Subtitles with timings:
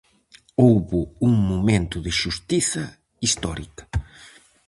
[0.63, 2.85] Houbo un momento de xustiza
[3.25, 3.83] histórica.